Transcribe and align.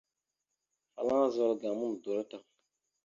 Afalaŋa 0.99 1.25
azza 1.27 1.41
wal 1.47 1.57
gaŋa 1.61 1.75
ma 1.79 1.85
nodoró 1.87 2.23
tam. 2.29 2.43